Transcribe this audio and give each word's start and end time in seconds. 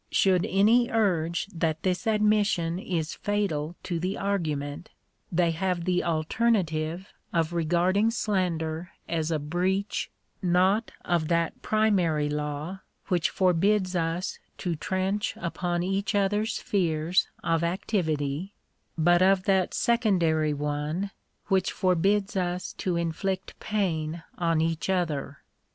Should 0.09 0.47
any 0.49 0.89
urge 0.89 1.45
that 1.53 1.83
this 1.83 2.07
admission 2.07 2.79
is 2.79 3.13
fatal 3.13 3.75
to 3.83 3.99
the 3.99 4.17
argument, 4.17 4.89
they 5.31 5.51
have 5.51 5.85
the 5.85 6.03
alternative 6.03 7.13
of 7.31 7.53
regarding 7.53 8.09
slander 8.09 8.89
as 9.07 9.29
a 9.29 9.37
breach, 9.37 10.09
not 10.41 10.89
of 11.05 11.27
that 11.27 11.61
primary 11.61 12.29
law 12.29 12.79
which 13.09 13.29
forbids 13.29 13.95
us 13.95 14.39
to 14.57 14.75
trench 14.75 15.35
upon 15.39 15.83
each 15.83 16.15
other's 16.15 16.55
spheres 16.55 17.27
of 17.43 17.63
activity, 17.63 18.55
but 18.97 19.21
of 19.21 19.43
that 19.43 19.75
secondary 19.75 20.51
one 20.51 21.11
which 21.45 21.71
forbids 21.71 22.35
us. 22.35 22.73
to 22.79 22.95
inflict 22.95 23.59
pain 23.59 24.23
on 24.35 24.61
each 24.61 24.89
other. 24.89 25.43